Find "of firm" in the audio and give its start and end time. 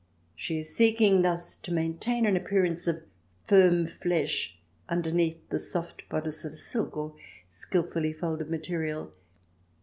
2.87-3.85